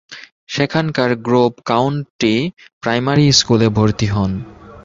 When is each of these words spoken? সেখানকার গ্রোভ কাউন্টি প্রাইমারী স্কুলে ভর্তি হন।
সেখানকার 0.47 1.11
গ্রোভ 1.21 1.53
কাউন্টি 1.65 2.35
প্রাইমারী 2.81 3.25
স্কুলে 3.31 3.67
ভর্তি 3.69 4.07
হন। 4.07 4.31